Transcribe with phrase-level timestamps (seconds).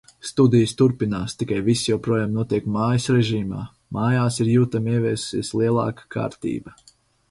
[0.27, 3.63] Studijas turpinās, tikai viss joprojām notiek mājas režīmā.
[3.99, 6.81] Mājās ir jūtami ieviesusies lielāka kārtība.